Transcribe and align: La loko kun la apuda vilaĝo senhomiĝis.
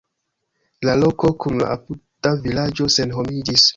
La 0.87 0.95
loko 1.01 1.31
kun 1.43 1.61
la 1.65 1.67
apuda 1.75 2.33
vilaĝo 2.47 2.89
senhomiĝis. 2.97 3.69